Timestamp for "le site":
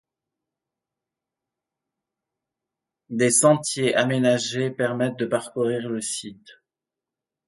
5.89-6.57